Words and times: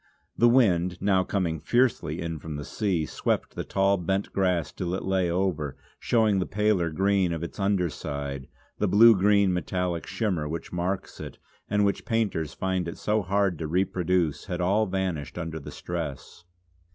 The 0.35 0.49
wind, 0.49 0.99
now 0.99 1.23
coming 1.23 1.59
fiercely 1.59 2.19
in 2.21 2.39
from 2.39 2.55
the 2.55 2.65
sea, 2.65 3.05
swept 3.05 3.53
the 3.53 3.63
tall 3.63 3.97
bent 3.97 4.33
grass 4.33 4.71
till 4.71 4.95
it 4.95 5.03
lay 5.05 5.29
over, 5.29 5.77
showing 5.99 6.39
the 6.39 6.47
paler 6.47 6.89
green 6.89 7.31
of 7.31 7.43
its 7.43 7.59
under 7.59 7.87
side; 7.87 8.47
the 8.79 8.87
blue 8.87 9.15
green, 9.15 9.53
metallic 9.53 10.07
shimmer 10.07 10.49
which 10.49 10.73
marks 10.73 11.19
it, 11.19 11.37
and 11.69 11.85
which 11.85 12.03
painters 12.03 12.51
find 12.55 12.87
it 12.87 12.97
so 12.97 13.21
hard 13.21 13.59
to 13.59 13.67
reproduce, 13.67 14.45
had 14.45 14.59
all 14.59 14.87
vanished 14.87 15.37
under 15.37 15.59
the 15.59 15.69
stress. 15.69 16.45